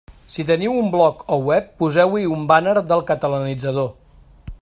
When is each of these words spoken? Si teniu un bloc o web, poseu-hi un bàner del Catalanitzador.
Si 0.35 0.43
teniu 0.51 0.71
un 0.83 0.87
bloc 0.95 1.19
o 1.35 1.37
web, 1.49 1.67
poseu-hi 1.83 2.25
un 2.37 2.49
bàner 2.53 2.75
del 2.93 3.07
Catalanitzador. 3.13 3.93